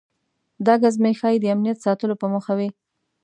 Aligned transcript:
دا 0.65 0.73
ګزمې 0.83 1.11
ښایي 1.19 1.37
د 1.41 1.45
امنیت 1.53 1.77
ساتلو 1.85 2.15
په 2.21 2.27
موخه 2.33 2.53
وي. 2.59 2.69